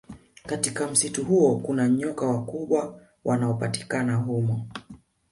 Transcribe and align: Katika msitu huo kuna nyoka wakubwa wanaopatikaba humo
Katika 0.47 0.87
msitu 0.87 1.25
huo 1.25 1.57
kuna 1.57 1.89
nyoka 1.89 2.25
wakubwa 2.27 2.99
wanaopatikaba 3.25 4.15
humo 4.15 4.67